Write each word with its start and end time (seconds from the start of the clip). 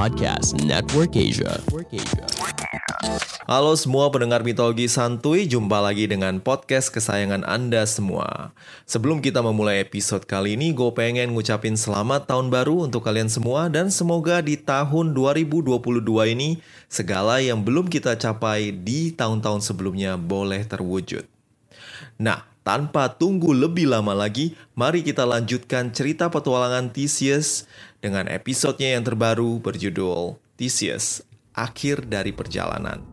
Podcast 0.00 0.56
Network 0.64 1.12
Asia. 1.12 1.60
Halo 3.44 3.76
semua 3.76 4.08
pendengar 4.08 4.40
mitologi 4.40 4.88
santuy, 4.88 5.44
jumpa 5.44 5.76
lagi 5.76 6.08
dengan 6.08 6.40
podcast 6.40 6.88
kesayangan 6.88 7.44
Anda 7.44 7.84
semua. 7.84 8.56
Sebelum 8.88 9.20
kita 9.20 9.44
memulai 9.44 9.84
episode 9.84 10.24
kali 10.24 10.56
ini, 10.56 10.72
gue 10.72 10.88
pengen 10.96 11.36
ngucapin 11.36 11.76
selamat 11.76 12.32
tahun 12.32 12.48
baru 12.48 12.88
untuk 12.88 13.04
kalian 13.04 13.28
semua 13.28 13.68
dan 13.68 13.92
semoga 13.92 14.40
di 14.40 14.56
tahun 14.56 15.12
2022 15.12 15.68
ini 16.32 16.64
segala 16.88 17.44
yang 17.44 17.60
belum 17.60 17.92
kita 17.92 18.16
capai 18.16 18.72
di 18.72 19.12
tahun-tahun 19.12 19.60
sebelumnya 19.60 20.16
boleh 20.16 20.64
terwujud. 20.64 21.28
Nah, 22.16 22.48
tanpa 22.60 23.08
tunggu 23.08 23.56
lebih 23.56 23.88
lama 23.88 24.12
lagi, 24.12 24.52
mari 24.76 25.00
kita 25.00 25.24
lanjutkan 25.24 25.90
cerita 25.96 26.28
petualangan 26.28 26.92
Theseus 26.92 27.64
dengan 28.00 28.26
episodenya 28.26 28.96
yang 28.96 29.04
terbaru 29.04 29.60
berjudul 29.60 30.40
Theseus, 30.56 31.24
Akhir 31.52 32.04
dari 32.08 32.32
Perjalanan. 32.32 33.09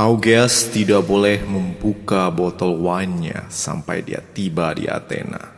Augeas 0.00 0.72
tidak 0.72 1.04
boleh 1.04 1.44
membuka 1.44 2.32
botol 2.32 2.80
wine-nya 2.80 3.44
sampai 3.52 4.00
dia 4.00 4.24
tiba 4.32 4.72
di 4.72 4.88
Athena. 4.88 5.52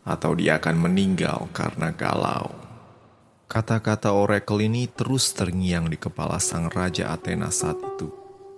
Atau 0.00 0.32
dia 0.32 0.56
akan 0.56 0.88
meninggal 0.88 1.44
karena 1.52 1.92
galau. 1.92 2.56
Kata-kata 3.52 4.16
oracle 4.16 4.64
ini 4.64 4.88
terus 4.88 5.36
terngiang 5.36 5.92
di 5.92 6.00
kepala 6.00 6.40
sang 6.40 6.72
raja 6.72 7.12
Athena 7.12 7.52
saat 7.52 7.76
itu, 7.76 8.08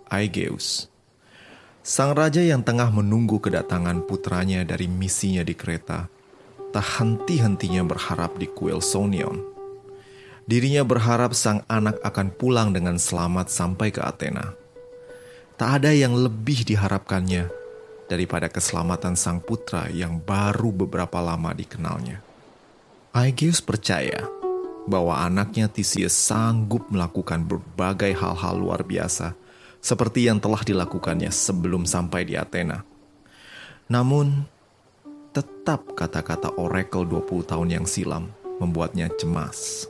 Aegeus. 0.07 0.87
Sang 1.83 2.15
raja 2.15 2.39
yang 2.39 2.63
tengah 2.63 2.95
menunggu 2.95 3.43
kedatangan 3.43 4.07
putranya 4.07 4.63
dari 4.63 4.87
misinya 4.87 5.43
di 5.43 5.59
kereta, 5.59 6.07
tak 6.71 7.03
henti-hentinya 7.03 7.83
berharap 7.83 8.39
di 8.39 8.47
kuil 8.47 8.79
Sonion. 8.79 9.43
Dirinya 10.47 10.87
berharap 10.87 11.35
sang 11.35 11.67
anak 11.67 11.99
akan 12.07 12.31
pulang 12.39 12.71
dengan 12.71 13.03
selamat 13.03 13.51
sampai 13.51 13.91
ke 13.91 13.99
Athena 13.99 14.62
Tak 15.63 15.79
ada 15.79 15.95
yang 15.95 16.19
lebih 16.19 16.67
diharapkannya 16.67 17.47
daripada 18.11 18.51
keselamatan 18.51 19.15
sang 19.15 19.39
putra 19.39 19.87
yang 19.95 20.19
baru 20.19 20.75
beberapa 20.75 21.23
lama 21.23 21.55
dikenalnya. 21.55 22.19
Aegeus 23.15 23.63
percaya 23.63 24.27
bahwa 24.91 25.23
anaknya 25.23 25.71
Theseus 25.71 26.19
sanggup 26.19 26.91
melakukan 26.91 27.47
berbagai 27.47 28.11
hal-hal 28.11 28.59
luar 28.59 28.83
biasa 28.83 29.39
seperti 29.79 30.27
yang 30.27 30.43
telah 30.43 30.67
dilakukannya 30.67 31.31
sebelum 31.31 31.87
sampai 31.87 32.27
di 32.27 32.35
Athena. 32.35 32.83
Namun, 33.87 34.43
tetap 35.31 35.95
kata-kata 35.95 36.59
oracle 36.59 37.07
20 37.07 37.47
tahun 37.47 37.69
yang 37.71 37.87
silam 37.87 38.35
membuatnya 38.59 39.15
cemas. 39.15 39.87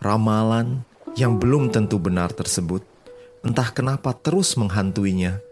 Ramalan 0.00 0.80
yang 1.12 1.36
belum 1.36 1.68
tentu 1.68 2.00
benar 2.00 2.32
tersebut 2.32 2.95
entah 3.44 3.68
kenapa 3.74 4.14
terus 4.14 4.56
menghantuinya 4.56 5.42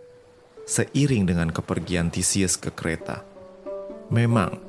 seiring 0.65 1.29
dengan 1.29 1.53
kepergian 1.53 2.09
Theseus 2.09 2.57
ke 2.57 2.73
kereta. 2.73 3.21
Memang, 4.09 4.61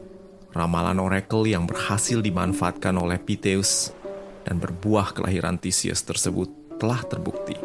ramalan 0.52 1.00
oracle 1.00 1.48
yang 1.48 1.68
berhasil 1.68 2.20
dimanfaatkan 2.20 2.96
oleh 2.96 3.20
Piteus 3.20 3.96
dan 4.44 4.60
berbuah 4.60 5.16
kelahiran 5.16 5.60
Theseus 5.60 6.04
tersebut 6.04 6.52
telah 6.80 7.02
terbukti. 7.08 7.56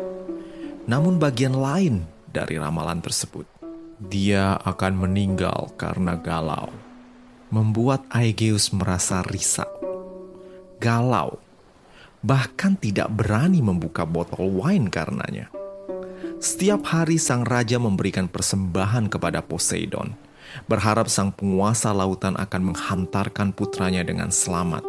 Namun 0.86 1.18
bagian 1.18 1.54
lain 1.54 2.06
dari 2.26 2.58
ramalan 2.58 3.02
tersebut, 3.02 3.46
dia 4.00 4.56
akan 4.62 5.06
meninggal 5.06 5.74
karena 5.76 6.16
galau. 6.16 6.72
Membuat 7.50 8.06
Aegeus 8.14 8.70
merasa 8.70 9.26
risau, 9.26 9.66
galau 10.78 11.42
bahkan 12.20 12.76
tidak 12.76 13.08
berani 13.12 13.64
membuka 13.64 14.04
botol 14.04 14.52
wine 14.52 14.92
karenanya. 14.92 15.48
Setiap 16.40 16.88
hari 16.88 17.20
sang 17.20 17.44
raja 17.44 17.76
memberikan 17.76 18.24
persembahan 18.24 19.12
kepada 19.12 19.44
Poseidon, 19.44 20.16
berharap 20.64 21.08
sang 21.12 21.32
penguasa 21.32 21.92
lautan 21.92 22.36
akan 22.36 22.72
menghantarkan 22.72 23.52
putranya 23.52 24.00
dengan 24.00 24.32
selamat. 24.32 24.84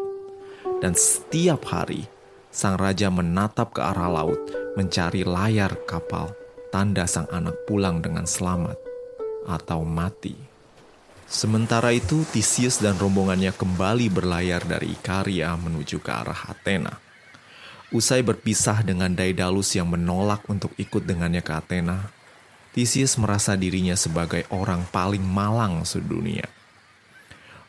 Dan 0.79 0.95
setiap 0.95 1.67
hari, 1.67 2.07
sang 2.55 2.79
raja 2.79 3.11
menatap 3.11 3.75
ke 3.75 3.83
arah 3.83 4.07
laut, 4.07 4.39
mencari 4.79 5.27
layar 5.27 5.75
kapal, 5.87 6.31
tanda 6.71 7.03
sang 7.03 7.27
anak 7.35 7.55
pulang 7.67 7.99
dengan 7.99 8.23
selamat 8.23 8.79
atau 9.47 9.83
mati. 9.83 10.35
Sementara 11.31 11.95
itu, 11.95 12.27
Theseus 12.27 12.83
dan 12.83 12.99
rombongannya 12.99 13.55
kembali 13.55 14.11
berlayar 14.11 14.67
dari 14.67 14.91
Ikaria 14.95 15.55
menuju 15.55 16.03
ke 16.03 16.11
arah 16.11 16.51
Athena. 16.51 17.10
Usai 17.91 18.23
berpisah 18.23 18.87
dengan 18.87 19.11
Daedalus 19.11 19.75
yang 19.75 19.91
menolak 19.91 20.47
untuk 20.47 20.71
ikut 20.79 21.03
dengannya 21.03 21.43
ke 21.43 21.51
Athena, 21.51 22.07
Theseus 22.71 23.19
merasa 23.19 23.59
dirinya 23.59 23.99
sebagai 23.99 24.47
orang 24.47 24.87
paling 24.95 25.19
malang 25.19 25.83
sedunia. 25.83 26.47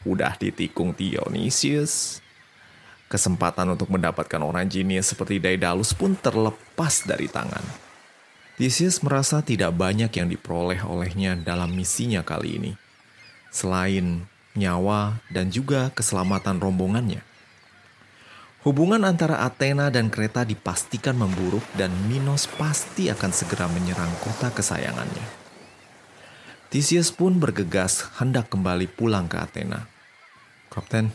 Udah 0.07 0.39
ditikung 0.39 0.95
Dionysius, 0.95 2.23
kesempatan 3.11 3.75
untuk 3.75 3.91
mendapatkan 3.91 4.39
orang 4.39 4.71
jenius 4.71 5.11
seperti 5.11 5.43
Daedalus 5.43 5.91
pun 5.91 6.15
terlepas 6.15 7.03
dari 7.03 7.27
tangan. 7.27 7.67
Theseus 8.55 9.03
merasa 9.03 9.43
tidak 9.43 9.75
banyak 9.75 10.15
yang 10.15 10.31
diperoleh 10.31 10.87
olehnya 10.87 11.35
dalam 11.35 11.75
misinya 11.75 12.23
kali 12.23 12.63
ini, 12.63 12.73
selain 13.51 14.23
nyawa 14.55 15.19
dan 15.35 15.51
juga 15.51 15.91
keselamatan 15.91 16.63
rombongannya. 16.63 17.32
Hubungan 18.63 19.03
antara 19.03 19.43
Athena 19.43 19.91
dan 19.91 20.07
Kreta 20.07 20.47
dipastikan 20.47 21.19
memburuk 21.19 21.67
dan 21.75 21.91
Minos 22.07 22.47
pasti 22.47 23.11
akan 23.11 23.35
segera 23.35 23.67
menyerang 23.67 24.11
kota 24.23 24.55
kesayangannya. 24.55 25.27
Theseus 26.71 27.11
pun 27.11 27.43
bergegas 27.43 28.07
hendak 28.23 28.55
kembali 28.55 28.87
pulang 28.87 29.27
ke 29.27 29.35
Athena. 29.35 29.91
Kapten, 30.71 31.11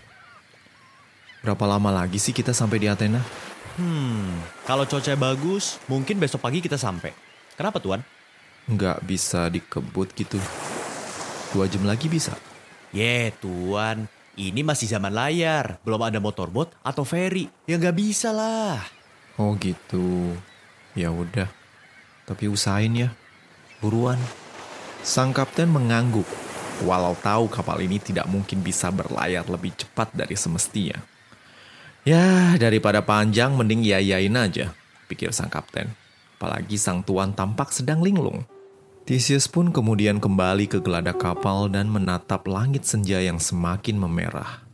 berapa 1.39 1.63
lama 1.63 2.03
lagi 2.03 2.19
sih 2.19 2.35
kita 2.35 2.51
sampai 2.51 2.83
di 2.83 2.91
Athena? 2.91 3.23
Hmm, 3.79 4.43
kalau 4.67 4.83
cuaca 4.83 5.15
bagus, 5.15 5.79
mungkin 5.87 6.19
besok 6.19 6.43
pagi 6.43 6.59
kita 6.59 6.75
sampai. 6.75 7.15
Kenapa 7.55 7.79
tuan? 7.79 8.03
Nggak 8.67 9.07
bisa 9.07 9.47
dikebut 9.47 10.11
gitu. 10.19 10.35
Dua 11.55 11.63
jam 11.71 11.87
lagi 11.87 12.11
bisa. 12.11 12.35
Ye, 12.91 13.31
tuan. 13.39 14.16
Ini 14.37 14.61
masih 14.61 14.85
zaman 14.85 15.17
layar, 15.17 15.81
belum 15.81 15.97
ada 16.05 16.21
motorboat 16.21 16.69
atau 16.85 17.01
ferry. 17.01 17.49
Ya 17.65 17.81
nggak 17.81 17.97
bisa 17.97 18.29
lah. 18.29 18.85
Oh 19.33 19.57
gitu. 19.57 20.37
Ya 20.93 21.09
udah. 21.09 21.49
Tapi 22.29 22.45
usahain 22.45 22.93
ya, 22.93 23.09
buruan. 23.81 24.21
Sang 25.01 25.33
kapten 25.33 25.73
mengangguk, 25.73 26.29
walau 26.85 27.17
tahu 27.17 27.49
kapal 27.49 27.81
ini 27.81 27.97
tidak 27.97 28.29
mungkin 28.29 28.61
bisa 28.61 28.93
berlayar 28.93 29.41
lebih 29.49 29.73
cepat 29.73 30.13
dari 30.13 30.37
semestinya. 30.37 31.01
Ya, 32.05 32.53
daripada 32.61 33.01
panjang 33.01 33.57
mending 33.57 33.89
yayain 33.89 34.37
aja, 34.37 34.69
pikir 35.09 35.33
sang 35.33 35.49
kapten. 35.49 35.89
Apalagi 36.37 36.77
sang 36.77 37.01
tuan 37.01 37.33
tampak 37.33 37.73
sedang 37.73 38.05
linglung. 38.05 38.45
Theseus 39.07 39.47
pun 39.47 39.71
kemudian 39.71 40.19
kembali 40.19 40.67
ke 40.67 40.83
geladak 40.83 41.23
kapal 41.23 41.71
dan 41.71 41.87
menatap 41.87 42.43
langit 42.43 42.83
senja 42.83 43.23
yang 43.23 43.39
semakin 43.39 43.95
memerah. 43.95 44.67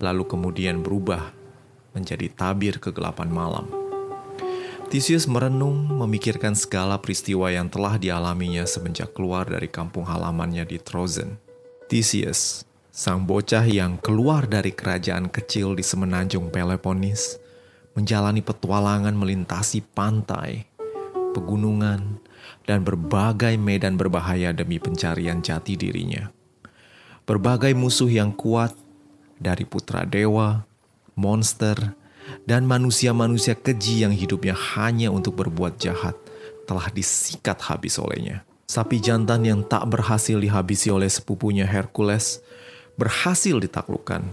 Lalu 0.00 0.24
kemudian 0.24 0.80
berubah 0.80 1.36
menjadi 1.92 2.32
tabir 2.32 2.80
kegelapan 2.80 3.28
malam. 3.28 3.68
Theseus 4.88 5.28
merenung 5.28 5.84
memikirkan 5.84 6.56
segala 6.56 6.96
peristiwa 6.96 7.52
yang 7.52 7.68
telah 7.68 8.00
dialaminya 8.00 8.64
semenjak 8.64 9.12
keluar 9.12 9.44
dari 9.44 9.68
kampung 9.68 10.08
halamannya 10.08 10.64
di 10.64 10.80
Trozen. 10.80 11.36
Theseus, 11.92 12.64
sang 12.88 13.28
bocah 13.28 13.68
yang 13.68 14.00
keluar 14.00 14.48
dari 14.48 14.72
kerajaan 14.72 15.28
kecil 15.28 15.76
di 15.76 15.84
semenanjung 15.84 16.48
Peloponnes, 16.48 17.36
menjalani 17.92 18.40
petualangan 18.40 19.12
melintasi 19.12 19.84
pantai, 19.92 20.64
pegunungan, 21.36 22.24
dan 22.68 22.84
berbagai 22.84 23.56
medan 23.56 23.96
berbahaya 23.96 24.52
demi 24.52 24.76
pencarian 24.76 25.40
jati 25.40 25.72
dirinya. 25.80 26.28
Berbagai 27.24 27.72
musuh 27.72 28.12
yang 28.12 28.36
kuat, 28.36 28.76
dari 29.40 29.64
putra 29.64 30.04
dewa, 30.04 30.68
monster, 31.16 31.96
dan 32.44 32.68
manusia-manusia 32.68 33.56
keji 33.56 34.04
yang 34.04 34.12
hidupnya 34.12 34.52
hanya 34.52 35.08
untuk 35.08 35.40
berbuat 35.40 35.80
jahat, 35.80 36.12
telah 36.68 36.92
disikat 36.92 37.56
habis 37.64 37.96
olehnya. 37.96 38.44
Sapi 38.68 39.00
jantan 39.00 39.48
yang 39.48 39.64
tak 39.64 39.88
berhasil 39.88 40.36
dihabisi 40.36 40.92
oleh 40.92 41.08
sepupunya 41.08 41.64
Hercules 41.64 42.44
berhasil 43.00 43.56
ditaklukkan 43.56 44.28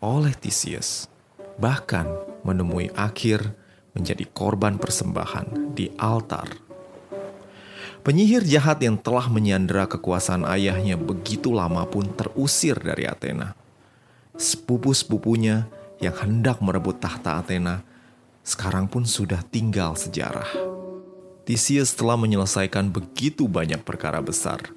oleh 0.00 0.32
Theseus. 0.32 1.12
Bahkan 1.60 2.08
menemui 2.40 2.88
akhir 2.96 3.52
menjadi 3.92 4.24
korban 4.32 4.80
persembahan 4.80 5.76
di 5.76 5.92
altar 6.00 6.65
Penyihir 8.06 8.46
jahat 8.46 8.78
yang 8.86 8.94
telah 8.94 9.26
menyandera 9.26 9.90
kekuasaan 9.90 10.46
ayahnya 10.46 10.94
begitu 10.94 11.50
lama 11.50 11.82
pun 11.90 12.06
terusir 12.14 12.78
dari 12.78 13.02
Athena. 13.02 13.58
Sepupu-sepupunya 14.38 15.66
yang 15.98 16.14
hendak 16.14 16.62
merebut 16.62 17.02
tahta 17.02 17.42
Athena 17.42 17.82
sekarang 18.46 18.86
pun 18.86 19.02
sudah 19.02 19.42
tinggal 19.50 19.98
sejarah. 19.98 20.46
Theseus 21.50 21.98
telah 21.98 22.14
menyelesaikan 22.14 22.94
begitu 22.94 23.50
banyak 23.50 23.82
perkara 23.82 24.22
besar, 24.22 24.70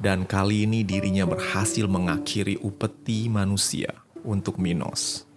dan 0.00 0.24
kali 0.24 0.64
ini 0.64 0.80
dirinya 0.80 1.28
berhasil 1.28 1.84
mengakhiri 1.84 2.56
upeti 2.64 3.28
manusia 3.28 4.00
untuk 4.24 4.56
Minos. 4.56 5.28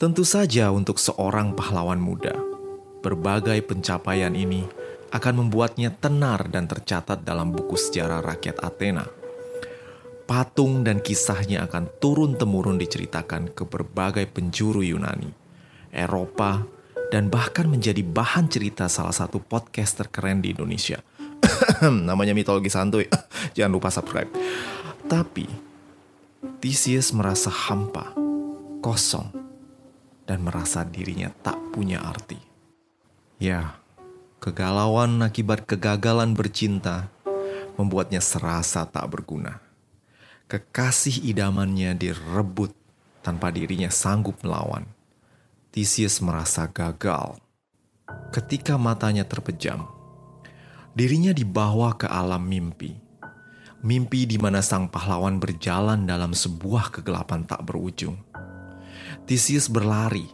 Tentu 0.00 0.24
saja 0.24 0.72
untuk 0.72 0.96
seorang 0.96 1.52
pahlawan 1.52 2.00
muda, 2.00 2.32
berbagai 3.04 3.60
pencapaian 3.68 4.32
ini 4.32 4.64
akan 5.12 5.44
membuatnya 5.44 5.92
tenar 5.92 6.48
dan 6.48 6.64
tercatat 6.64 7.20
dalam 7.20 7.52
buku 7.52 7.76
sejarah 7.76 8.24
rakyat 8.24 8.64
Athena. 8.64 9.04
Patung 10.24 10.80
dan 10.80 11.04
kisahnya 11.04 11.68
akan 11.68 12.00
turun-temurun 12.00 12.80
diceritakan 12.80 13.52
ke 13.52 13.68
berbagai 13.68 14.24
penjuru 14.32 14.80
Yunani, 14.80 15.28
Eropa, 15.92 16.64
dan 17.12 17.28
bahkan 17.28 17.68
menjadi 17.68 18.00
bahan 18.00 18.48
cerita 18.48 18.88
salah 18.88 19.12
satu 19.12 19.36
podcast 19.36 20.00
terkeren 20.00 20.40
di 20.40 20.56
Indonesia. 20.56 21.04
Namanya 22.08 22.32
mitologi 22.32 22.72
santuy. 22.72 23.04
Jangan 23.56 23.72
lupa 23.76 23.92
subscribe. 23.92 24.32
Tapi 25.04 25.44
Theseus 26.64 27.12
merasa 27.12 27.52
hampa, 27.52 28.16
kosong, 28.80 29.28
dan 30.24 30.40
merasa 30.40 30.88
dirinya 30.88 31.28
tak 31.44 31.60
punya 31.76 32.00
arti. 32.00 32.40
Ya, 33.36 33.81
Kegalauan 34.42 35.22
akibat 35.22 35.70
kegagalan 35.70 36.34
bercinta 36.34 37.06
membuatnya 37.78 38.18
serasa 38.18 38.82
tak 38.82 39.06
berguna. 39.06 39.62
Kekasih 40.50 41.22
idamannya 41.30 41.94
direbut 41.94 42.74
tanpa 43.22 43.54
dirinya 43.54 43.86
sanggup 43.86 44.42
melawan. 44.42 44.90
Theseus 45.70 46.18
merasa 46.18 46.66
gagal. 46.66 47.38
Ketika 48.34 48.74
matanya 48.74 49.22
terpejam, 49.22 49.86
dirinya 50.90 51.30
dibawa 51.30 51.94
ke 51.94 52.10
alam 52.10 52.42
mimpi. 52.42 52.98
Mimpi 53.86 54.26
di 54.26 54.42
mana 54.42 54.58
sang 54.58 54.90
pahlawan 54.90 55.38
berjalan 55.38 56.02
dalam 56.02 56.34
sebuah 56.34 56.90
kegelapan 56.90 57.46
tak 57.46 57.62
berujung. 57.62 58.18
Theseus 59.22 59.70
berlari 59.70 60.26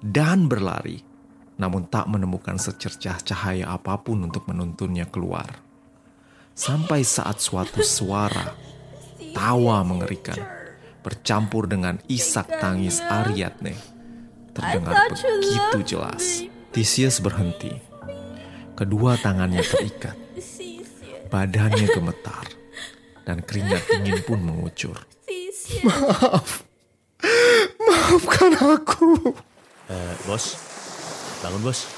dan 0.00 0.48
berlari 0.48 1.11
namun 1.62 1.86
tak 1.86 2.10
menemukan 2.10 2.58
secercah 2.58 3.22
cahaya 3.22 3.70
apa 3.70 3.94
pun 4.02 4.26
untuk 4.26 4.50
menuntunnya 4.50 5.06
keluar. 5.06 5.62
Sampai 6.58 7.06
saat 7.06 7.38
suatu 7.38 7.86
suara, 7.86 8.58
tawa 9.30 9.86
mengerikan, 9.86 10.42
bercampur 11.06 11.70
dengan 11.70 12.02
isak 12.10 12.50
tangis 12.58 12.98
Ariadne, 12.98 13.78
terdengar 14.50 15.06
begitu 15.14 15.94
jelas. 15.94 16.42
Theseus 16.74 17.22
berhenti. 17.22 17.70
Kedua 18.74 19.14
tangannya 19.20 19.62
terikat. 19.62 20.18
Badannya 21.30 21.86
gemetar. 21.86 22.46
Dan 23.22 23.38
keringat 23.38 23.86
dingin 23.86 24.18
pun 24.26 24.42
mengucur. 24.42 24.98
Maaf. 25.86 26.66
Maafkan 27.78 28.52
aku. 28.58 29.36
Uh, 29.86 30.14
bos, 30.26 30.58
Bangun 31.42 31.58
bos, 31.58 31.90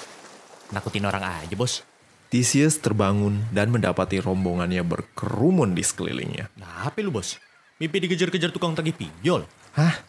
nakutin 0.72 1.04
orang 1.04 1.20
aja 1.20 1.52
bos. 1.52 1.84
Theseus 2.32 2.80
terbangun 2.80 3.44
dan 3.52 3.68
mendapati 3.68 4.16
rombongannya 4.16 4.80
berkerumun 4.80 5.76
di 5.76 5.84
sekelilingnya. 5.84 6.48
Nah, 6.56 6.88
apa 6.88 7.04
lu 7.04 7.12
bos? 7.12 7.36
Mimpi 7.76 8.08
dikejar-kejar 8.08 8.48
tukang 8.56 8.72
tagih 8.72 8.96
pinjol. 8.96 9.44
Hah? 9.76 10.00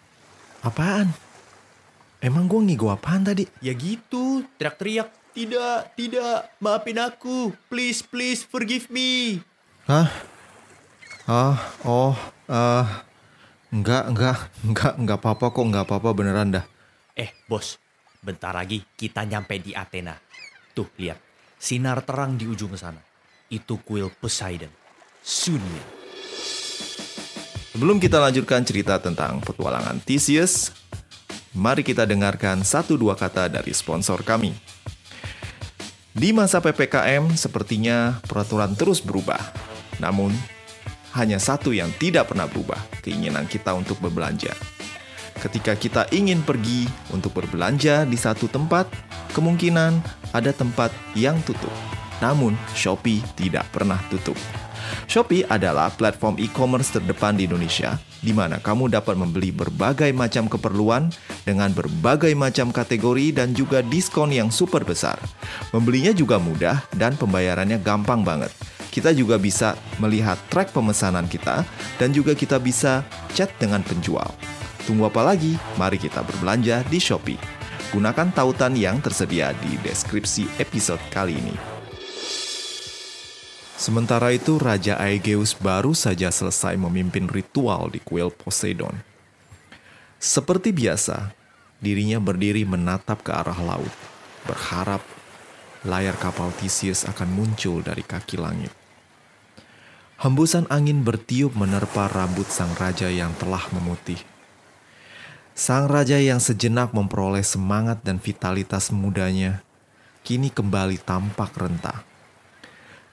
Apaan? 0.64 1.12
Emang 2.24 2.48
gue 2.48 2.64
ngigo 2.64 2.88
apaan 2.88 3.28
tadi? 3.28 3.44
Ya 3.60 3.76
gitu, 3.76 4.48
teriak-teriak. 4.56 5.12
Tidak, 5.36 6.00
tidak, 6.00 6.56
maafin 6.64 6.96
aku. 6.96 7.52
Please, 7.68 8.00
please, 8.00 8.48
forgive 8.48 8.88
me. 8.88 9.44
Hah? 9.84 10.08
Ah, 11.28 11.60
oh, 11.84 12.16
uh, 12.48 12.88
enggak, 13.68 14.08
enggak, 14.08 14.38
enggak, 14.66 14.94
enggak 14.96 15.20
apa-apa 15.20 15.52
kok, 15.52 15.66
enggak 15.68 15.86
apa-apa 15.92 16.10
beneran 16.16 16.56
dah. 16.56 16.66
Eh, 17.20 17.36
bos, 17.52 17.76
Bentar 18.26 18.58
lagi 18.58 18.82
kita 18.98 19.22
nyampe 19.22 19.62
di 19.62 19.78
Athena. 19.78 20.18
Tuh, 20.74 20.90
lihat. 20.98 21.22
Sinar 21.62 22.02
terang 22.02 22.34
di 22.34 22.50
ujung 22.50 22.74
sana. 22.74 22.98
Itu 23.54 23.78
kuil 23.86 24.10
Poseidon. 24.18 24.74
Sunia. 25.22 25.86
Sebelum 27.70 28.02
kita 28.02 28.18
lanjutkan 28.18 28.66
cerita 28.66 28.98
tentang 28.98 29.46
petualangan 29.46 30.02
Theseus, 30.02 30.74
mari 31.54 31.86
kita 31.86 32.10
dengarkan 32.10 32.66
satu 32.66 32.98
dua 32.98 33.14
kata 33.14 33.46
dari 33.46 33.70
sponsor 33.78 34.26
kami. 34.26 34.58
Di 36.10 36.34
masa 36.34 36.66
PPKM, 36.66 37.30
sepertinya 37.38 38.18
peraturan 38.26 38.74
terus 38.74 39.06
berubah. 39.06 39.38
Namun, 40.02 40.34
hanya 41.14 41.38
satu 41.38 41.78
yang 41.78 41.94
tidak 42.02 42.34
pernah 42.34 42.50
berubah, 42.50 42.82
keinginan 43.06 43.46
kita 43.46 43.78
untuk 43.78 44.02
berbelanja 44.02 44.75
ketika 45.40 45.76
kita 45.76 46.08
ingin 46.16 46.42
pergi 46.44 46.88
untuk 47.12 47.36
berbelanja 47.36 48.08
di 48.08 48.16
satu 48.16 48.48
tempat, 48.48 48.88
kemungkinan 49.36 50.00
ada 50.32 50.52
tempat 50.56 50.92
yang 51.18 51.40
tutup. 51.44 51.72
Namun, 52.24 52.56
Shopee 52.72 53.20
tidak 53.36 53.68
pernah 53.76 54.00
tutup. 54.08 54.40
Shopee 55.06 55.46
adalah 55.46 55.90
platform 55.94 56.38
e-commerce 56.40 56.94
terdepan 56.94 57.36
di 57.36 57.50
Indonesia, 57.50 57.98
di 58.22 58.32
mana 58.32 58.62
kamu 58.62 58.94
dapat 58.94 59.18
membeli 59.18 59.50
berbagai 59.52 60.10
macam 60.14 60.46
keperluan 60.50 61.10
dengan 61.44 61.74
berbagai 61.74 62.32
macam 62.38 62.70
kategori 62.70 63.36
dan 63.36 63.54
juga 63.54 63.82
diskon 63.86 64.34
yang 64.34 64.50
super 64.50 64.86
besar. 64.86 65.18
Membelinya 65.74 66.14
juga 66.14 66.38
mudah 66.42 66.86
dan 66.94 67.18
pembayarannya 67.18 67.82
gampang 67.82 68.22
banget. 68.26 68.54
Kita 68.94 69.12
juga 69.12 69.36
bisa 69.36 69.76
melihat 70.00 70.40
track 70.48 70.72
pemesanan 70.72 71.28
kita 71.28 71.68
dan 72.00 72.16
juga 72.16 72.32
kita 72.32 72.56
bisa 72.64 73.04
chat 73.36 73.52
dengan 73.60 73.84
penjual. 73.84 74.32
Tunggu 74.86 75.10
apa 75.10 75.26
lagi? 75.26 75.58
Mari 75.82 75.98
kita 75.98 76.22
berbelanja 76.22 76.86
di 76.86 77.02
Shopee. 77.02 77.42
Gunakan 77.90 78.30
tautan 78.30 78.78
yang 78.78 79.02
tersedia 79.02 79.50
di 79.58 79.82
deskripsi 79.82 80.62
episode 80.62 81.02
kali 81.10 81.34
ini. 81.34 81.58
Sementara 83.82 84.30
itu, 84.30 84.62
Raja 84.62 85.02
Aegeus 85.02 85.58
baru 85.58 85.98
saja 85.98 86.30
selesai 86.30 86.78
memimpin 86.78 87.26
ritual 87.26 87.90
di 87.90 87.98
kuil 87.98 88.30
Poseidon. 88.30 88.94
Seperti 90.22 90.70
biasa, 90.70 91.34
dirinya 91.82 92.22
berdiri 92.22 92.62
menatap 92.62 93.26
ke 93.26 93.34
arah 93.34 93.58
laut, 93.58 93.94
berharap 94.46 95.02
layar 95.82 96.14
kapal 96.22 96.54
Theseus 96.62 97.10
akan 97.10 97.34
muncul 97.34 97.82
dari 97.82 98.06
kaki 98.06 98.38
langit. 98.38 98.70
Hembusan 100.22 100.70
angin 100.70 101.02
bertiup 101.02 101.58
menerpa 101.58 102.06
rambut 102.06 102.46
sang 102.54 102.70
raja 102.78 103.10
yang 103.10 103.34
telah 103.42 103.66
memutih. 103.74 104.35
Sang 105.56 105.88
raja 105.88 106.20
yang 106.20 106.44
sejenak 106.44 106.92
memperoleh 106.92 107.40
semangat 107.40 108.04
dan 108.04 108.20
vitalitas 108.20 108.92
mudanya, 108.92 109.64
kini 110.20 110.52
kembali 110.52 111.00
tampak 111.00 111.56
renta. 111.56 112.04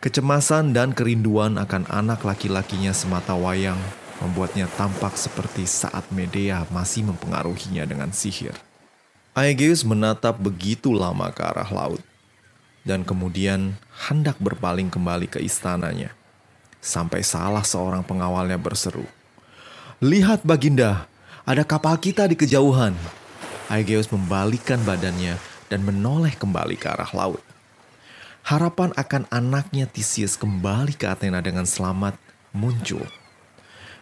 Kecemasan 0.02 0.74
dan 0.74 0.90
kerinduan 0.90 1.54
akan 1.54 1.86
anak 1.86 2.26
laki-lakinya 2.26 2.90
semata 2.90 3.38
wayang 3.38 3.78
membuatnya 4.18 4.66
tampak 4.74 5.14
seperti 5.14 5.70
saat 5.70 6.02
Medea 6.10 6.66
masih 6.74 7.06
mempengaruhinya 7.06 7.86
dengan 7.86 8.10
sihir. 8.10 8.58
Aegeus 9.38 9.86
menatap 9.86 10.34
begitu 10.42 10.90
lama 10.90 11.30
ke 11.30 11.46
arah 11.46 11.70
laut, 11.70 12.02
dan 12.82 13.06
kemudian 13.06 13.78
hendak 14.10 14.34
berpaling 14.42 14.90
kembali 14.90 15.30
ke 15.30 15.38
istananya. 15.38 16.10
Sampai 16.82 17.22
salah 17.22 17.62
seorang 17.62 18.02
pengawalnya 18.02 18.58
berseru, 18.58 19.06
Lihat 20.02 20.42
Baginda, 20.42 21.06
ada 21.42 21.66
kapal 21.66 21.98
kita 21.98 22.30
di 22.30 22.38
kejauhan. 22.38 22.94
Aegeus 23.66 24.06
membalikkan 24.14 24.78
badannya 24.86 25.34
dan 25.66 25.82
menoleh 25.82 26.34
kembali 26.38 26.78
ke 26.78 26.86
arah 26.86 27.10
laut. 27.10 27.42
Harapan 28.46 28.90
akan 28.94 29.26
anaknya 29.30 29.86
Theseus 29.86 30.34
kembali 30.38 30.94
ke 30.98 31.06
Athena 31.06 31.42
dengan 31.42 31.66
selamat 31.66 32.18
muncul. 32.54 33.06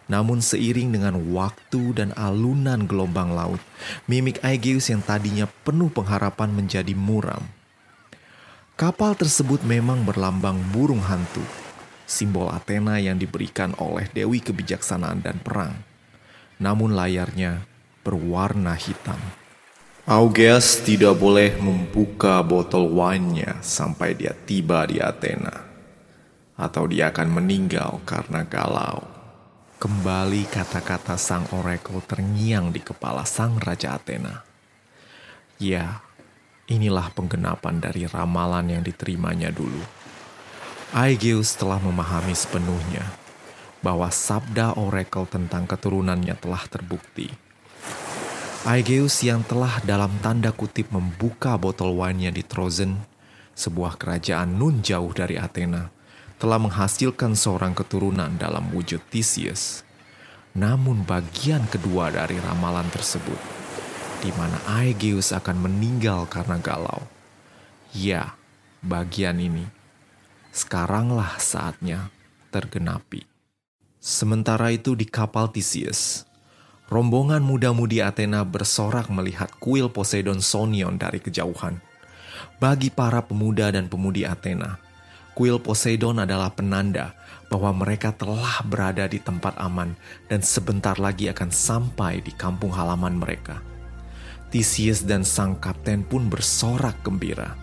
Namun 0.09 0.43
seiring 0.43 0.91
dengan 0.91 1.15
waktu 1.31 1.95
dan 1.95 2.09
alunan 2.19 2.83
gelombang 2.83 3.31
laut, 3.31 3.61
mimik 4.05 4.41
Aegeus 4.43 4.91
yang 4.91 4.99
tadinya 4.99 5.47
penuh 5.63 5.87
pengharapan 5.93 6.51
menjadi 6.51 6.91
muram. 6.93 7.41
Kapal 8.75 9.13
tersebut 9.13 9.61
memang 9.61 10.01
berlambang 10.03 10.57
burung 10.73 11.05
hantu, 11.05 11.45
simbol 12.09 12.49
Athena 12.49 12.97
yang 12.97 13.15
diberikan 13.15 13.77
oleh 13.77 14.09
Dewi 14.09 14.41
Kebijaksanaan 14.41 15.21
dan 15.21 15.37
Perang. 15.39 15.90
Namun 16.61 16.93
layarnya 16.93 17.65
berwarna 18.05 18.77
hitam. 18.77 19.17
Augeas 20.05 20.85
tidak 20.85 21.17
boleh 21.17 21.57
membuka 21.57 22.41
botol 22.45 22.93
wine-nya 22.93 23.57
sampai 23.65 24.13
dia 24.13 24.37
tiba 24.45 24.85
di 24.85 25.01
Athena. 25.01 25.65
Atau 26.53 26.85
dia 26.85 27.09
akan 27.09 27.41
meninggal 27.41 28.05
karena 28.05 28.45
galau. 28.45 29.01
Kembali 29.81 30.45
kata-kata 30.45 31.17
sang 31.17 31.49
oracle 31.49 32.05
terngiang 32.05 32.69
di 32.69 32.77
kepala 32.77 33.25
sang 33.25 33.57
Raja 33.57 33.97
Athena. 33.97 34.45
Ya, 35.57 36.05
inilah 36.69 37.09
penggenapan 37.17 37.81
dari 37.81 38.05
ramalan 38.05 38.77
yang 38.77 38.85
diterimanya 38.85 39.49
dulu. 39.49 39.81
Aegeus 40.93 41.57
telah 41.57 41.81
memahami 41.81 42.37
sepenuhnya 42.37 43.20
bahwa 43.81 44.13
sabda 44.13 44.77
oracle 44.77 45.25
tentang 45.25 45.65
keturunannya 45.65 46.37
telah 46.37 46.63
terbukti 46.69 47.51
Aegeus 48.61 49.25
yang 49.25 49.41
telah 49.41 49.81
dalam 49.81 50.13
tanda 50.21 50.53
kutip 50.53 50.93
membuka 50.93 51.57
botol 51.57 51.97
wine-nya 51.97 52.29
di 52.29 52.45
Trozen, 52.45 52.93
sebuah 53.57 53.97
kerajaan 53.97 54.53
nun 54.53 54.85
jauh 54.85 55.09
dari 55.17 55.33
Athena, 55.33 55.89
telah 56.37 56.61
menghasilkan 56.61 57.33
seorang 57.33 57.73
keturunan 57.73 58.29
dalam 58.37 58.69
wujud 58.69 59.01
Theseus. 59.09 59.81
Namun 60.53 61.01
bagian 61.09 61.65
kedua 61.73 62.13
dari 62.13 62.37
ramalan 62.37 62.85
tersebut, 62.93 63.41
di 64.21 64.29
mana 64.37 64.61
Aegeus 64.77 65.33
akan 65.33 65.57
meninggal 65.57 66.29
karena 66.29 66.61
galau. 66.61 67.01
Ya, 67.97 68.37
bagian 68.85 69.41
ini. 69.41 69.65
Sekaranglah 70.53 71.41
saatnya 71.41 72.13
tergenapi. 72.53 73.30
Sementara 74.01 74.73
itu 74.73 74.97
di 74.97 75.05
kapal 75.05 75.53
Theseus, 75.53 76.25
rombongan 76.89 77.37
muda-mudi 77.45 78.01
Athena 78.01 78.41
bersorak 78.41 79.13
melihat 79.13 79.53
kuil 79.61 79.93
Poseidon 79.93 80.41
Sonion 80.41 80.97
dari 80.97 81.21
kejauhan. 81.21 81.77
Bagi 82.57 82.89
para 82.89 83.21
pemuda 83.21 83.69
dan 83.69 83.85
pemudi 83.85 84.25
Athena, 84.25 84.81
kuil 85.37 85.61
Poseidon 85.61 86.17
adalah 86.17 86.49
penanda 86.49 87.13
bahwa 87.45 87.69
mereka 87.77 88.09
telah 88.09 88.65
berada 88.65 89.05
di 89.05 89.21
tempat 89.21 89.53
aman 89.61 89.93
dan 90.25 90.41
sebentar 90.41 90.97
lagi 90.97 91.29
akan 91.29 91.53
sampai 91.53 92.25
di 92.25 92.33
kampung 92.33 92.73
halaman 92.73 93.21
mereka. 93.21 93.61
Theseus 94.49 95.05
dan 95.05 95.21
sang 95.21 95.61
kapten 95.61 96.01
pun 96.01 96.25
bersorak 96.25 96.97
gembira. 97.05 97.53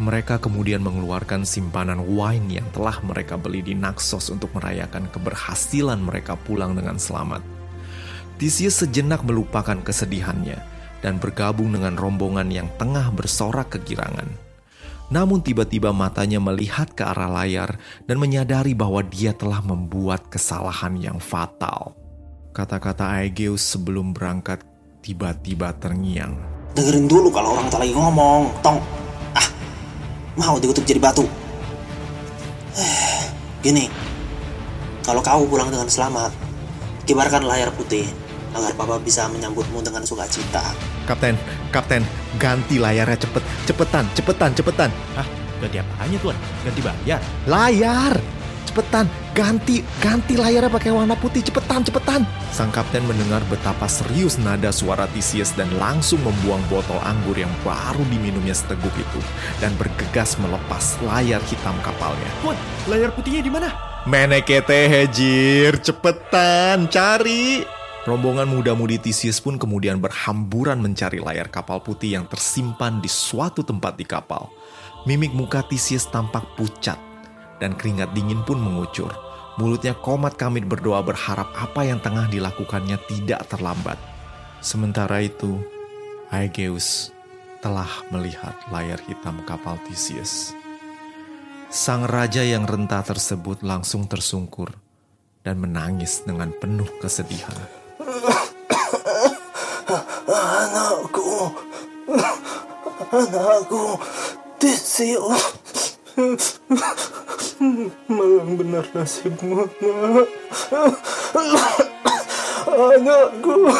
Mereka 0.00 0.40
kemudian 0.40 0.80
mengeluarkan 0.80 1.44
simpanan 1.44 2.00
wine 2.00 2.60
yang 2.60 2.68
telah 2.72 2.96
mereka 3.04 3.36
beli 3.36 3.60
di 3.60 3.76
Naxos 3.76 4.32
untuk 4.32 4.48
merayakan 4.56 5.10
keberhasilan 5.12 6.00
mereka 6.00 6.38
pulang 6.38 6.72
dengan 6.72 6.96
selamat. 6.96 7.44
Theseus 8.40 8.80
sejenak 8.80 9.20
melupakan 9.22 9.76
kesedihannya 9.84 10.58
dan 11.04 11.20
bergabung 11.20 11.76
dengan 11.76 11.98
rombongan 11.98 12.48
yang 12.48 12.66
tengah 12.80 13.12
bersorak 13.12 13.76
kegirangan. 13.76 14.26
Namun 15.12 15.44
tiba-tiba 15.44 15.92
matanya 15.92 16.40
melihat 16.40 16.88
ke 16.96 17.04
arah 17.04 17.28
layar 17.28 17.76
dan 18.08 18.16
menyadari 18.16 18.72
bahwa 18.72 19.04
dia 19.04 19.36
telah 19.36 19.60
membuat 19.60 20.32
kesalahan 20.32 20.96
yang 20.96 21.20
fatal. 21.20 21.92
Kata-kata 22.56 23.20
Aegeus 23.20 23.60
sebelum 23.60 24.16
berangkat 24.16 24.64
tiba-tiba 25.04 25.76
terngiang. 25.76 26.32
Dengerin 26.72 27.04
dulu 27.04 27.28
kalau 27.28 27.60
orang 27.60 27.68
tak 27.68 27.84
lagi 27.84 27.92
ngomong, 27.92 28.48
tong. 28.64 28.80
Mau 30.36 30.56
dikutuk 30.56 30.84
jadi 30.88 31.00
batu. 31.00 31.28
Gini, 33.64 33.86
kalau 35.04 35.20
kau 35.20 35.44
pulang 35.44 35.68
dengan 35.68 35.86
selamat, 35.86 36.32
kibarkan 37.04 37.44
layar 37.44 37.68
putih 37.76 38.08
agar 38.52 38.72
papa 38.76 38.96
bisa 39.00 39.28
menyambutmu 39.28 39.80
dengan 39.84 40.04
sukacita. 40.04 40.72
Kapten, 41.04 41.36
kapten, 41.72 42.04
ganti 42.36 42.76
layarnya 42.80 43.16
cepet, 43.20 43.42
cepetan, 43.68 44.04
cepetan, 44.16 44.50
cepetan. 44.56 44.90
Hah? 45.16 45.26
Ganti 45.60 45.78
apanya 45.78 46.18
tuan? 46.20 46.36
Ganti 46.64 46.80
bayar? 46.80 47.20
Layar! 47.48 48.41
Cepetan, 48.62 49.10
ganti, 49.34 49.82
ganti 49.98 50.38
layarnya 50.38 50.70
pakai 50.70 50.94
warna 50.94 51.18
putih, 51.18 51.42
cepetan, 51.42 51.82
cepetan. 51.82 52.22
Sang 52.54 52.70
kapten 52.70 53.02
mendengar 53.04 53.42
betapa 53.50 53.90
serius 53.90 54.38
nada 54.38 54.70
suara 54.70 55.10
Theseus 55.10 55.50
dan 55.58 55.68
langsung 55.82 56.22
membuang 56.22 56.62
botol 56.70 56.96
anggur 57.02 57.34
yang 57.34 57.50
baru 57.66 58.00
diminumnya 58.08 58.54
seteguk 58.54 58.94
itu 58.94 59.20
dan 59.58 59.74
bergegas 59.76 60.38
melepas 60.38 60.96
layar 61.04 61.42
hitam 61.50 61.74
kapalnya. 61.82 62.30
Tuan, 62.40 62.58
layar 62.86 63.10
putihnya 63.12 63.42
di 63.42 63.52
mana? 63.52 63.68
Menekete 64.06 64.86
hejir, 64.90 65.78
cepetan, 65.82 66.86
cari. 66.86 67.66
Rombongan 68.02 68.50
muda-mudi 68.50 68.98
Theseus 68.98 69.38
pun 69.38 69.62
kemudian 69.62 70.02
berhamburan 70.02 70.82
mencari 70.82 71.22
layar 71.22 71.46
kapal 71.46 71.78
putih 71.78 72.18
yang 72.18 72.26
tersimpan 72.26 72.98
di 72.98 73.06
suatu 73.06 73.62
tempat 73.62 73.94
di 73.94 74.02
kapal. 74.02 74.50
Mimik 75.06 75.30
muka 75.34 75.62
Theseus 75.62 76.10
tampak 76.10 76.42
pucat 76.58 77.11
dan 77.62 77.78
keringat 77.78 78.10
dingin 78.10 78.42
pun 78.42 78.58
mengucur. 78.58 79.14
Mulutnya 79.54 79.94
komat 79.94 80.34
kamit 80.34 80.66
berdoa 80.66 80.98
berharap 81.06 81.54
apa 81.54 81.86
yang 81.86 82.02
tengah 82.02 82.26
dilakukannya 82.26 82.98
tidak 83.06 83.46
terlambat. 83.46 83.94
Sementara 84.58 85.22
itu, 85.22 85.62
Aegeus 86.34 87.14
telah 87.62 87.86
melihat 88.10 88.58
layar 88.74 88.98
hitam 89.06 89.46
kapal 89.46 89.78
Theseus. 89.86 90.50
Sang 91.70 92.02
raja 92.10 92.42
yang 92.42 92.66
renta 92.66 92.98
tersebut 93.06 93.62
langsung 93.62 94.10
tersungkur 94.10 94.74
dan 95.46 95.62
menangis 95.62 96.26
dengan 96.26 96.50
penuh 96.50 96.88
kesedihan. 96.98 97.54
Anakku, 100.26 101.52
anakku, 103.12 103.84
Theseus. 104.58 105.60
Malang 108.10 108.58
benar 108.58 108.82
nasibmu, 108.90 109.70
nak. 109.70 110.26
Anakku. 112.66 113.70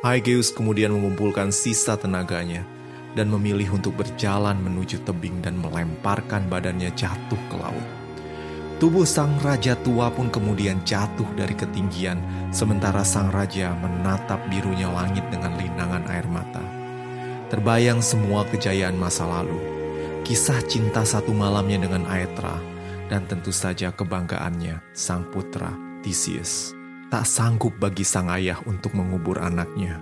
Aegeus 0.00 0.48
kemudian 0.48 0.96
mengumpulkan 0.96 1.52
sisa 1.52 2.00
tenaganya 2.00 2.64
dan 3.12 3.28
memilih 3.28 3.76
untuk 3.76 4.00
berjalan 4.00 4.56
menuju 4.56 5.04
tebing 5.04 5.44
dan 5.44 5.60
melemparkan 5.60 6.48
badannya 6.48 6.88
jatuh 6.96 7.40
ke 7.52 7.56
laut. 7.60 7.95
Tubuh 8.76 9.08
sang 9.08 9.40
raja 9.40 9.72
tua 9.80 10.12
pun 10.12 10.28
kemudian 10.28 10.84
jatuh 10.84 11.24
dari 11.32 11.56
ketinggian, 11.56 12.20
sementara 12.52 13.00
sang 13.08 13.32
raja 13.32 13.72
menatap 13.72 14.36
birunya 14.52 14.84
langit 14.92 15.24
dengan 15.32 15.56
linangan 15.56 16.04
air 16.12 16.28
mata. 16.28 16.60
Terbayang 17.48 18.04
semua 18.04 18.44
kejayaan 18.44 19.00
masa 19.00 19.24
lalu, 19.24 19.56
kisah 20.28 20.60
cinta 20.68 21.08
satu 21.08 21.32
malamnya 21.32 21.88
dengan 21.88 22.04
Aetra, 22.04 22.60
dan 23.08 23.24
tentu 23.24 23.48
saja 23.48 23.96
kebanggaannya 23.96 24.84
sang 24.92 25.24
putra 25.32 25.72
Theseus. 26.04 26.76
Tak 27.08 27.24
sanggup 27.24 27.80
bagi 27.80 28.04
sang 28.04 28.28
ayah 28.28 28.60
untuk 28.68 28.92
mengubur 28.92 29.40
anaknya. 29.40 29.96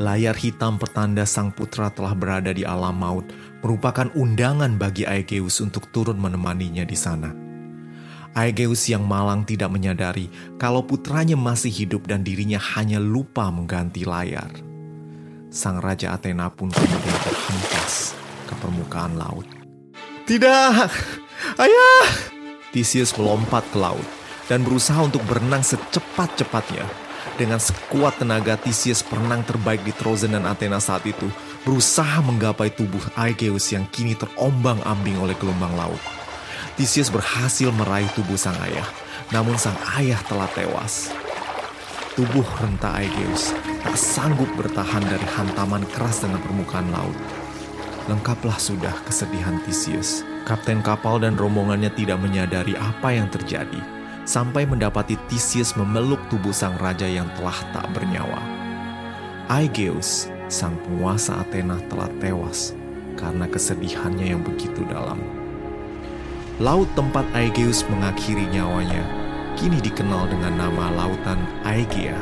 Layar 0.00 0.38
hitam 0.38 0.80
pertanda 0.80 1.28
sang 1.28 1.52
putra 1.52 1.92
telah 1.92 2.16
berada 2.16 2.56
di 2.56 2.64
alam 2.64 2.96
maut 2.96 3.28
merupakan 3.60 4.08
undangan 4.16 4.80
bagi 4.80 5.04
Aegeus 5.04 5.60
untuk 5.60 5.92
turun 5.92 6.16
menemaninya 6.16 6.88
di 6.88 6.96
sana. 6.96 7.47
Aegeus 8.38 8.86
yang 8.86 9.02
malang 9.02 9.42
tidak 9.42 9.66
menyadari 9.66 10.30
kalau 10.62 10.86
putranya 10.86 11.34
masih 11.34 11.74
hidup 11.74 12.06
dan 12.06 12.22
dirinya 12.22 12.62
hanya 12.78 13.02
lupa 13.02 13.50
mengganti 13.50 14.06
layar. 14.06 14.46
Sang 15.50 15.82
Raja 15.82 16.14
Athena 16.14 16.46
pun 16.46 16.70
kemudian 16.70 17.18
terhempas 17.26 18.14
ke 18.46 18.54
permukaan 18.62 19.18
laut. 19.18 19.42
Tidak, 20.22 20.86
ayah! 21.58 22.06
Theseus 22.70 23.10
melompat 23.18 23.66
ke 23.74 23.78
laut 23.82 24.06
dan 24.46 24.62
berusaha 24.62 25.02
untuk 25.02 25.26
berenang 25.26 25.66
secepat-cepatnya. 25.66 26.86
Dengan 27.34 27.58
sekuat 27.58 28.22
tenaga 28.22 28.54
Theseus 28.54 29.02
perenang 29.02 29.42
terbaik 29.42 29.82
di 29.82 29.90
Trozen 29.90 30.38
dan 30.38 30.46
Athena 30.46 30.78
saat 30.78 31.02
itu 31.10 31.26
berusaha 31.66 32.22
menggapai 32.22 32.70
tubuh 32.70 33.02
Aegeus 33.18 33.74
yang 33.74 33.82
kini 33.90 34.14
terombang-ambing 34.14 35.18
oleh 35.18 35.34
gelombang 35.42 35.74
laut. 35.74 36.17
Theseus 36.78 37.10
berhasil 37.10 37.74
meraih 37.74 38.06
tubuh 38.14 38.38
sang 38.38 38.54
ayah, 38.62 38.86
namun 39.34 39.58
sang 39.58 39.74
ayah 39.98 40.22
telah 40.30 40.46
tewas. 40.54 41.10
Tubuh 42.14 42.46
renta 42.62 42.94
Aegeus 43.02 43.50
tak 43.82 43.98
sanggup 43.98 44.46
bertahan 44.54 45.02
dari 45.02 45.26
hantaman 45.34 45.82
keras 45.90 46.22
dengan 46.22 46.38
permukaan 46.38 46.86
laut. 46.94 47.18
Lengkaplah 48.06 48.54
sudah 48.62 48.94
kesedihan 49.02 49.58
Theseus. 49.66 50.22
Kapten 50.46 50.78
kapal 50.78 51.18
dan 51.18 51.34
rombongannya 51.34 51.90
tidak 51.98 52.22
menyadari 52.22 52.78
apa 52.78 53.10
yang 53.10 53.26
terjadi 53.26 53.82
sampai 54.22 54.62
mendapati 54.62 55.18
Theseus 55.26 55.74
memeluk 55.74 56.22
tubuh 56.30 56.54
sang 56.54 56.78
raja 56.78 57.10
yang 57.10 57.26
telah 57.34 57.58
tak 57.74 57.90
bernyawa. 57.90 58.38
Aegeus, 59.50 60.30
sang 60.46 60.78
penguasa 60.86 61.42
Athena 61.42 61.82
telah 61.90 62.06
tewas 62.22 62.70
karena 63.18 63.50
kesedihannya 63.50 64.30
yang 64.30 64.46
begitu 64.46 64.86
dalam. 64.86 65.37
Laut 66.58 66.90
tempat 66.98 67.22
Aegeus 67.38 67.86
mengakhiri 67.86 68.42
nyawanya 68.50 69.06
kini 69.54 69.78
dikenal 69.78 70.26
dengan 70.26 70.58
nama 70.58 70.90
Lautan 70.90 71.38
Aegea 71.62 72.18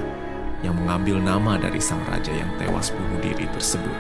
yang 0.61 0.77
mengambil 0.77 1.17
nama 1.17 1.57
dari 1.57 1.81
sang 1.81 2.05
raja 2.05 2.37
yang 2.37 2.53
tewas 2.61 2.93
bunuh 2.93 3.17
diri 3.25 3.49
tersebut. 3.49 3.97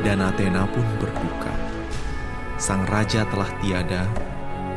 Dan 0.00 0.24
Athena 0.24 0.64
pun 0.72 0.88
berduka. 0.96 1.52
Sang 2.56 2.88
raja 2.88 3.28
telah 3.28 3.52
tiada 3.60 4.08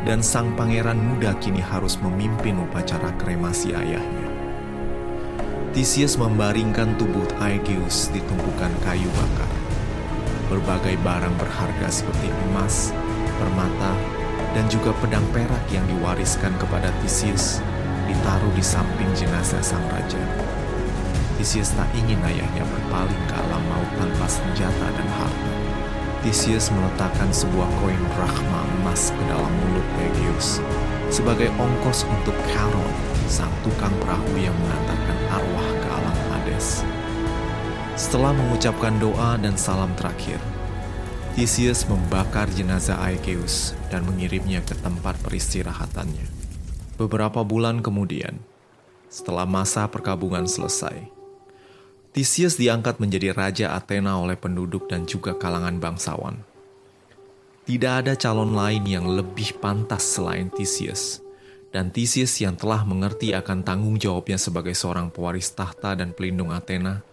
dan 0.04 0.20
sang 0.20 0.52
pangeran 0.60 1.00
muda 1.00 1.40
kini 1.40 1.64
harus 1.64 1.96
memimpin 2.04 2.60
upacara 2.60 3.16
kremasi 3.16 3.80
ayahnya. 3.80 4.28
Theseus 5.72 6.20
membaringkan 6.20 7.00
tubuh 7.00 7.24
Aegeus 7.40 8.12
di 8.12 8.20
tumpukan 8.28 8.76
kayu 8.84 9.08
bakar. 9.16 9.52
Berbagai 10.52 11.00
barang 11.00 11.36
berharga 11.40 11.88
seperti 11.88 12.28
emas, 12.52 12.92
permata, 13.40 14.17
dan 14.58 14.66
juga 14.74 14.90
pedang 14.98 15.22
perak 15.30 15.62
yang 15.70 15.86
diwariskan 15.86 16.50
kepada 16.58 16.90
Theseus 17.06 17.62
ditaruh 18.10 18.50
di 18.58 18.66
samping 18.66 19.06
jenazah 19.14 19.62
sang 19.62 19.86
raja. 19.94 20.18
Theseus 21.38 21.78
tak 21.78 21.86
ingin 21.94 22.18
ayahnya 22.26 22.66
berpaling 22.66 23.24
ke 23.30 23.38
alam 23.38 23.62
maut 23.70 23.86
tanpa 24.02 24.26
senjata 24.26 24.88
dan 24.98 25.06
harta. 25.14 25.52
Theseus 26.26 26.74
meletakkan 26.74 27.30
sebuah 27.30 27.70
koin 27.78 28.02
drachma 28.18 28.66
emas 28.82 29.14
ke 29.14 29.24
dalam 29.30 29.54
mulut 29.62 29.86
Aegeus 30.02 30.58
sebagai 31.14 31.54
ongkos 31.62 32.10
untuk 32.10 32.34
Charon, 32.50 32.94
sang 33.30 33.54
tukang 33.62 33.94
perahu 34.02 34.34
yang 34.42 34.58
mengantarkan 34.58 35.18
arwah 35.38 35.70
ke 35.78 35.88
alam 35.94 36.18
Hades. 36.34 36.82
Setelah 37.94 38.34
mengucapkan 38.34 38.98
doa 38.98 39.38
dan 39.38 39.54
salam 39.54 39.94
terakhir, 39.94 40.42
Theseus 41.38 41.86
membakar 41.86 42.50
jenazah 42.50 42.98
Aegeus 42.98 43.78
dan 43.94 44.02
mengirimnya 44.10 44.58
ke 44.66 44.74
tempat 44.74 45.22
peristirahatannya. 45.22 46.26
Beberapa 46.98 47.46
bulan 47.46 47.86
kemudian, 47.86 48.42
setelah 49.06 49.46
masa 49.46 49.86
perkabungan 49.86 50.50
selesai, 50.50 50.98
Theseus 52.10 52.58
diangkat 52.58 52.98
menjadi 52.98 53.38
raja 53.38 53.78
Athena 53.78 54.18
oleh 54.18 54.34
penduduk 54.34 54.90
dan 54.90 55.06
juga 55.06 55.38
kalangan 55.38 55.78
bangsawan. 55.78 56.42
Tidak 57.70 57.94
ada 58.02 58.18
calon 58.18 58.58
lain 58.58 58.82
yang 58.90 59.06
lebih 59.06 59.62
pantas 59.62 60.18
selain 60.18 60.50
Theseus. 60.50 61.22
Dan 61.70 61.94
Theseus 61.94 62.34
yang 62.42 62.58
telah 62.58 62.82
mengerti 62.82 63.38
akan 63.38 63.62
tanggung 63.62 64.02
jawabnya 64.02 64.42
sebagai 64.42 64.74
seorang 64.74 65.14
pewaris 65.14 65.54
tahta 65.54 65.94
dan 65.94 66.18
pelindung 66.18 66.50
Athena, 66.50 67.06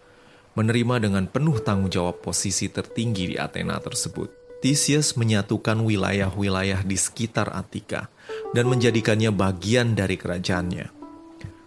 menerima 0.55 1.03
dengan 1.03 1.27
penuh 1.27 1.59
tanggung 1.63 1.91
jawab 1.91 2.23
posisi 2.23 2.71
tertinggi 2.71 3.35
di 3.35 3.37
Athena 3.39 3.79
tersebut. 3.83 4.31
Theseus 4.65 5.13
menyatukan 5.21 5.85
wilayah-wilayah 5.85 6.89
di 6.89 6.97
sekitar 6.97 7.53
Attika 7.53 8.09
dan 8.57 8.65
menjadikannya 8.73 9.29
bagian 9.29 9.93
dari 9.93 10.17
kerajaannya. 10.17 10.89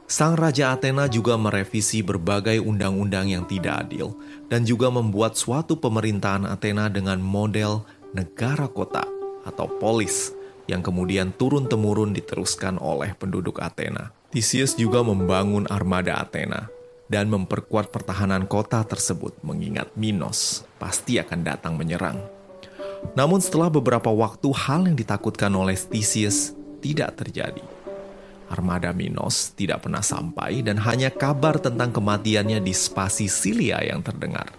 Sang 0.08 0.34
Raja 0.40 0.74
Athena 0.74 1.06
juga 1.12 1.36
merevisi 1.36 2.02
berbagai 2.02 2.64
undang-undang 2.64 3.28
yang 3.28 3.44
tidak 3.46 3.86
adil 3.86 4.18
dan 4.48 4.64
juga 4.64 4.88
membuat 4.90 5.36
suatu 5.38 5.78
pemerintahan 5.78 6.48
Athena 6.48 6.88
dengan 6.88 7.22
model 7.22 7.86
negara 8.16 8.66
kota 8.72 9.04
atau 9.46 9.68
polis 9.78 10.32
yang 10.66 10.80
kemudian 10.82 11.36
turun-temurun 11.36 12.16
diteruskan 12.16 12.80
oleh 12.80 13.14
penduduk 13.20 13.60
Athena. 13.60 14.16
Theseus 14.32 14.74
juga 14.80 15.04
membangun 15.04 15.68
armada 15.70 16.18
Athena 16.24 16.72
dan 17.08 17.32
memperkuat 17.32 17.92
pertahanan 17.92 18.46
kota 18.48 18.84
tersebut 18.84 19.36
mengingat 19.44 19.92
Minos 19.96 20.68
pasti 20.80 21.20
akan 21.20 21.40
datang 21.44 21.80
menyerang. 21.80 22.20
Namun 23.16 23.40
setelah 23.40 23.72
beberapa 23.72 24.12
waktu 24.12 24.52
hal 24.52 24.92
yang 24.92 24.98
ditakutkan 25.00 25.52
oleh 25.56 25.76
Theseus 25.76 26.52
tidak 26.84 27.20
terjadi 27.20 27.64
Armada 28.48 28.96
Minos 28.96 29.52
tidak 29.54 29.86
pernah 29.86 30.02
sampai 30.02 30.64
dan 30.64 30.80
hanya 30.80 31.12
kabar 31.12 31.60
tentang 31.60 31.92
kematiannya 31.92 32.64
di 32.64 32.72
spasi 32.72 33.28
Silia 33.28 33.84
yang 33.84 34.00
terdengar. 34.00 34.52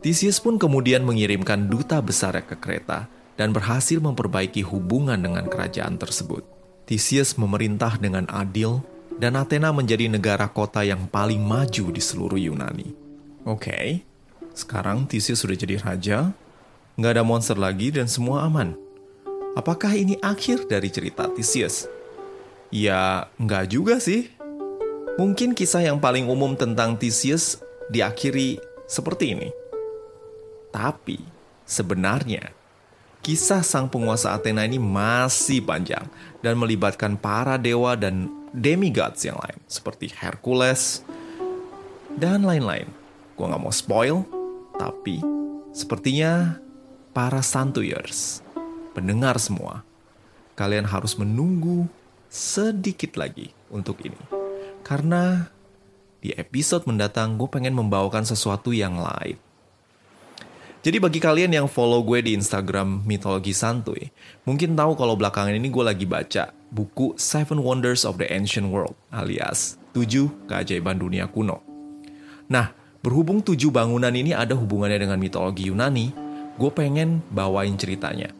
Theseus 0.00 0.40
pun 0.40 0.60
kemudian 0.60 1.04
mengirimkan 1.04 1.68
duta 1.68 2.00
besar 2.04 2.36
ke 2.44 2.56
Kreta 2.56 3.08
dan 3.40 3.56
berhasil 3.56 4.00
memperbaiki 4.00 4.60
hubungan 4.64 5.16
dengan 5.16 5.48
kerajaan 5.48 5.96
tersebut. 5.96 6.44
Theseus 6.84 7.40
memerintah 7.40 7.96
dengan 7.96 8.28
adil 8.28 8.84
dan 9.18 9.38
Athena 9.38 9.70
menjadi 9.70 10.10
negara 10.10 10.50
kota 10.50 10.82
yang 10.82 11.06
paling 11.06 11.38
maju 11.42 11.94
di 11.94 12.02
seluruh 12.02 12.38
Yunani. 12.38 12.90
Oke, 13.44 13.70
okay, 13.70 13.86
sekarang 14.54 15.06
Theseus 15.06 15.42
sudah 15.42 15.54
jadi 15.54 15.78
raja, 15.78 16.32
nggak 16.98 17.12
ada 17.20 17.24
monster 17.26 17.58
lagi 17.58 17.94
dan 17.94 18.10
semua 18.10 18.46
aman. 18.46 18.74
Apakah 19.54 19.94
ini 19.94 20.18
akhir 20.18 20.66
dari 20.66 20.90
cerita 20.90 21.30
Theseus? 21.30 21.86
Ya, 22.74 23.30
nggak 23.38 23.70
juga 23.70 24.02
sih. 24.02 24.34
Mungkin 25.14 25.54
kisah 25.54 25.86
yang 25.86 26.02
paling 26.02 26.26
umum 26.26 26.58
tentang 26.58 26.98
Theseus 26.98 27.62
diakhiri 27.86 28.58
seperti 28.90 29.38
ini. 29.38 29.48
Tapi, 30.74 31.22
sebenarnya, 31.62 32.50
kisah 33.22 33.62
sang 33.62 33.86
penguasa 33.86 34.34
Athena 34.34 34.66
ini 34.66 34.82
masih 34.82 35.62
panjang 35.62 36.02
dan 36.42 36.58
melibatkan 36.58 37.14
para 37.14 37.54
dewa 37.54 37.94
dan 37.94 38.26
demigods 38.54 39.26
yang 39.26 39.34
lain, 39.42 39.58
seperti 39.66 40.14
Hercules 40.14 41.02
dan 42.14 42.46
lain-lain. 42.46 42.86
Gua 43.34 43.50
nggak 43.50 43.62
mau 43.66 43.74
spoil, 43.74 44.22
tapi 44.78 45.18
sepertinya 45.74 46.62
para 47.10 47.42
santuyers, 47.42 48.46
pendengar 48.94 49.42
semua, 49.42 49.82
kalian 50.54 50.86
harus 50.86 51.18
menunggu 51.18 51.90
sedikit 52.30 53.18
lagi 53.18 53.50
untuk 53.74 53.98
ini. 54.06 54.18
Karena 54.86 55.50
di 56.22 56.30
episode 56.34 56.86
mendatang 56.86 57.36
gue 57.36 57.48
pengen 57.50 57.74
membawakan 57.76 58.24
sesuatu 58.24 58.70
yang 58.70 58.96
lain. 58.96 59.36
Jadi 60.84 61.00
bagi 61.00 61.16
kalian 61.16 61.52
yang 61.52 61.68
follow 61.68 62.04
gue 62.04 62.20
di 62.20 62.36
Instagram 62.36 63.08
Mitologi 63.08 63.56
Santuy, 63.56 64.12
mungkin 64.44 64.76
tahu 64.76 64.92
kalau 64.96 65.16
belakangan 65.16 65.56
ini 65.56 65.72
gue 65.72 65.84
lagi 65.84 66.04
baca 66.04 66.52
buku 66.72 67.16
Seven 67.18 67.60
Wonders 67.60 68.06
of 68.08 68.16
the 68.16 68.28
Ancient 68.30 68.70
World 68.70 68.96
alias 69.12 69.76
tujuh 69.94 70.28
keajaiban 70.50 70.98
dunia 70.98 71.30
kuno. 71.30 71.62
Nah, 72.50 72.74
berhubung 73.00 73.40
tujuh 73.40 73.70
bangunan 73.70 74.10
ini 74.10 74.34
ada 74.34 74.52
hubungannya 74.58 74.98
dengan 74.98 75.16
mitologi 75.16 75.70
Yunani, 75.70 76.10
gue 76.58 76.70
pengen 76.74 77.22
bawain 77.30 77.78
ceritanya. 77.78 78.34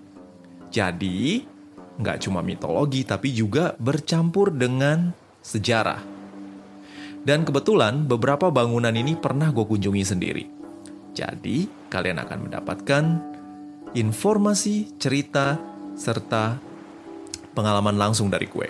Jadi, 0.74 1.46
nggak 1.94 2.26
cuma 2.26 2.42
mitologi 2.42 3.06
tapi 3.06 3.30
juga 3.30 3.78
bercampur 3.78 4.50
dengan 4.50 5.14
sejarah. 5.40 6.02
Dan 7.24 7.46
kebetulan 7.48 8.04
beberapa 8.04 8.52
bangunan 8.52 8.92
ini 8.92 9.16
pernah 9.16 9.48
gue 9.48 9.64
kunjungi 9.64 10.04
sendiri. 10.04 10.44
Jadi 11.14 11.88
kalian 11.88 12.20
akan 12.20 12.38
mendapatkan 12.50 13.04
informasi, 13.96 14.98
cerita, 14.98 15.56
serta 15.94 16.58
pengalaman 17.54 17.94
langsung 17.94 18.28
dari 18.28 18.50
gue. 18.50 18.68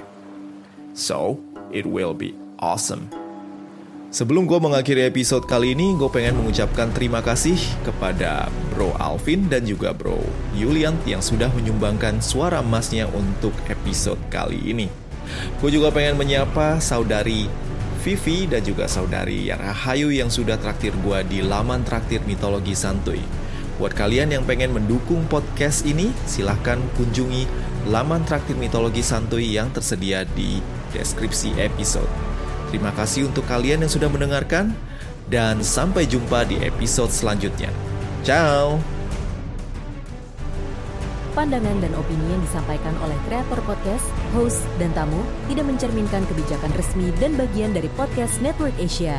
So, 0.94 1.40
it 1.74 1.88
will 1.88 2.14
be 2.14 2.36
awesome. 2.62 3.10
Sebelum 4.14 4.46
gue 4.46 4.62
mengakhiri 4.62 5.10
episode 5.10 5.42
kali 5.42 5.74
ini, 5.74 5.98
gue 5.98 6.06
pengen 6.06 6.38
mengucapkan 6.38 6.86
terima 6.94 7.18
kasih 7.18 7.58
kepada 7.82 8.46
Bro 8.70 8.94
Alvin 8.94 9.50
dan 9.50 9.66
juga 9.66 9.90
Bro 9.90 10.22
Yulian 10.54 10.94
yang 11.02 11.18
sudah 11.18 11.50
menyumbangkan 11.50 12.22
suara 12.22 12.62
emasnya 12.62 13.10
untuk 13.10 13.50
episode 13.66 14.22
kali 14.30 14.62
ini. 14.70 14.86
Gue 15.58 15.74
juga 15.74 15.90
pengen 15.90 16.14
menyapa 16.14 16.78
saudari 16.78 17.50
Vivi 18.06 18.46
dan 18.46 18.62
juga 18.62 18.86
saudari 18.86 19.50
Yarahayu 19.50 20.14
yang 20.14 20.30
sudah 20.30 20.62
traktir 20.62 20.94
gue 21.02 21.18
di 21.26 21.42
laman 21.42 21.82
traktir 21.82 22.22
mitologi 22.22 22.78
santuy. 22.78 23.18
Buat 23.74 23.98
kalian 23.98 24.30
yang 24.30 24.46
pengen 24.46 24.70
mendukung 24.70 25.26
podcast 25.26 25.82
ini, 25.82 26.14
silahkan 26.30 26.78
kunjungi 26.94 27.50
laman 27.90 28.22
traktir 28.22 28.54
mitologi 28.54 29.02
santuy 29.02 29.58
yang 29.58 29.68
tersedia 29.74 30.22
di 30.22 30.62
deskripsi 30.94 31.58
episode. 31.58 32.08
Terima 32.70 32.94
kasih 32.94 33.26
untuk 33.26 33.42
kalian 33.50 33.82
yang 33.82 33.90
sudah 33.90 34.06
mendengarkan, 34.06 34.72
dan 35.26 35.64
sampai 35.64 36.06
jumpa 36.06 36.46
di 36.46 36.60
episode 36.62 37.10
selanjutnya. 37.10 37.72
Ciao! 38.22 38.78
Pandangan 41.34 41.82
dan 41.82 41.90
opini 41.98 42.30
yang 42.30 42.42
disampaikan 42.46 42.94
oleh 43.02 43.18
kreator 43.26 43.58
podcast, 43.66 44.06
host, 44.38 44.62
dan 44.78 44.94
tamu 44.94 45.18
tidak 45.50 45.66
mencerminkan 45.66 46.22
kebijakan 46.30 46.70
resmi 46.78 47.10
dan 47.18 47.34
bagian 47.34 47.74
dari 47.74 47.90
podcast 47.98 48.38
Network 48.38 48.78
Asia. 48.78 49.18